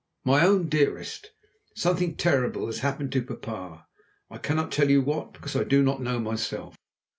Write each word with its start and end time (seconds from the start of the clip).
"MY 0.23 0.43
OWN 0.47 0.67
DEAREST. 0.67 1.29
Something 1.75 2.15
terrible 2.15 2.65
has 2.65 2.79
happened 2.79 3.11
to 3.11 3.21
papa! 3.21 3.85
I 4.31 4.39
cannot 4.39 4.71
tell 4.71 4.89
you 4.89 4.99
what, 5.03 5.31
because 5.33 5.55
I 5.55 5.63
do 5.63 5.83
not 5.83 6.01
know 6.01 6.19
myself. 6.19 6.75